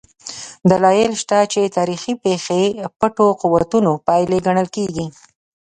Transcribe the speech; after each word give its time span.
دلایل 0.69 1.11
شته 1.21 1.37
چې 1.51 1.73
تاریخي 1.77 2.13
پېښې 2.23 2.61
پټو 2.99 3.27
قوتونو 3.41 3.91
پایلې 4.07 4.37
ګڼل 4.45 4.67
کېږي. 4.75 5.07